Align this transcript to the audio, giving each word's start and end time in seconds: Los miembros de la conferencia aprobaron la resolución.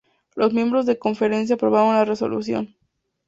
Los 0.35 0.51
miembros 0.51 0.87
de 0.87 0.93
la 0.93 0.99
conferencia 0.99 1.53
aprobaron 1.53 1.93
la 1.93 2.05
resolución. 2.05 2.75